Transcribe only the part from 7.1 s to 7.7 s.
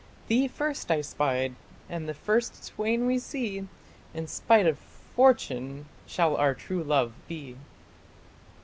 be.